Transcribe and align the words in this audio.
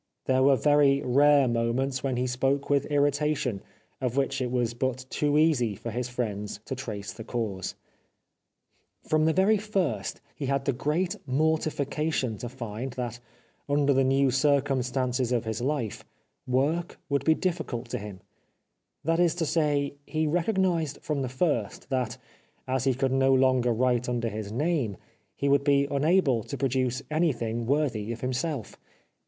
There 0.25 0.41
were 0.41 0.55
very 0.55 1.03
rare 1.05 1.47
moments 1.47 2.01
when 2.01 2.17
he 2.17 2.25
spoke 2.25 2.71
with 2.71 2.87
irritation, 2.87 3.61
of 4.01 4.17
which 4.17 4.41
it 4.41 4.49
was 4.49 4.73
but 4.73 5.05
too 5.11 5.37
easy 5.37 5.75
for 5.75 5.91
his 5.91 6.09
friends 6.09 6.59
to 6.65 6.73
trace 6.73 7.13
the 7.13 7.23
cause. 7.23 7.75
408 9.03 9.05
The 9.05 9.05
Life 9.05 9.05
of 9.05 9.05
Oscar 9.05 9.11
Wilde 9.11 9.11
From 9.11 9.25
the 9.25 9.33
very 9.33 9.57
first 9.59 10.21
he 10.33 10.45
had 10.47 10.65
the 10.65 10.73
great 10.73 11.15
mortifica 11.29 12.11
tion 12.11 12.37
to 12.39 12.49
find 12.49 12.93
that, 12.93 13.19
under 13.69 13.93
the 13.93 14.03
new 14.03 14.31
circumstances 14.31 15.31
of 15.31 15.45
his 15.45 15.61
hfe, 15.61 16.01
work 16.47 16.99
would 17.07 17.23
be 17.23 17.35
difficult 17.35 17.87
to 17.89 17.99
him. 17.99 18.21
That 19.03 19.19
is 19.19 19.35
to 19.35 19.45
say, 19.45 19.93
he 20.07 20.25
recognised 20.25 20.97
from 21.03 21.21
the 21.21 21.29
first 21.29 21.91
that, 21.91 22.17
as 22.67 22.85
he 22.85 22.95
could 22.95 23.11
no 23.13 23.35
longer 23.35 23.71
write 23.71 24.09
under 24.09 24.29
his 24.29 24.51
name, 24.51 24.97
he 25.35 25.47
would 25.47 25.63
be 25.63 25.87
unable 25.91 26.41
to 26.45 26.57
produce 26.57 27.03
anything 27.11 27.67
worthy 27.67 28.11
of 28.11 28.21
him 28.21 28.33
self. 28.33 28.79